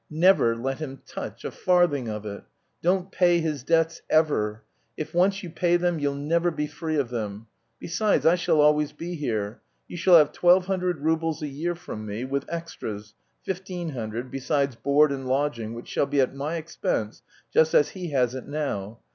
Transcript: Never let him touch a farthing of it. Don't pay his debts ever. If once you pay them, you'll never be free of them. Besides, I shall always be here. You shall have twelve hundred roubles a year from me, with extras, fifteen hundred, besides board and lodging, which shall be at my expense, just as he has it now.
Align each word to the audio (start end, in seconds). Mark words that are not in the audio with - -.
Never 0.09 0.55
let 0.55 0.79
him 0.79 0.99
touch 1.05 1.45
a 1.45 1.51
farthing 1.51 2.07
of 2.09 2.25
it. 2.25 2.43
Don't 2.81 3.11
pay 3.11 3.39
his 3.39 3.61
debts 3.61 4.01
ever. 4.09 4.63
If 4.97 5.13
once 5.13 5.43
you 5.43 5.51
pay 5.51 5.77
them, 5.77 5.99
you'll 5.99 6.15
never 6.15 6.49
be 6.49 6.65
free 6.65 6.95
of 6.95 7.09
them. 7.11 7.45
Besides, 7.79 8.25
I 8.25 8.33
shall 8.33 8.61
always 8.61 8.93
be 8.93 9.13
here. 9.13 9.61
You 9.87 9.97
shall 9.97 10.17
have 10.17 10.31
twelve 10.31 10.65
hundred 10.65 11.01
roubles 11.01 11.43
a 11.43 11.47
year 11.47 11.75
from 11.75 12.07
me, 12.07 12.25
with 12.25 12.45
extras, 12.51 13.13
fifteen 13.43 13.89
hundred, 13.89 14.31
besides 14.31 14.75
board 14.75 15.11
and 15.11 15.27
lodging, 15.27 15.75
which 15.75 15.89
shall 15.89 16.07
be 16.07 16.19
at 16.19 16.33
my 16.33 16.55
expense, 16.55 17.21
just 17.53 17.75
as 17.75 17.89
he 17.89 18.09
has 18.09 18.33
it 18.33 18.47
now. 18.47 19.01